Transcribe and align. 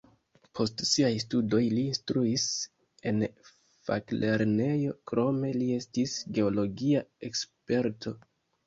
Post 0.59 0.79
siaj 0.91 1.11
studoj 1.23 1.59
li 1.73 1.83
instruis 1.89 2.47
en 3.11 3.27
faklernejo, 3.91 4.97
krome 5.13 5.57
li 5.63 5.71
estis 5.79 6.19
geologia 6.39 7.09
eksperto. 7.33 8.21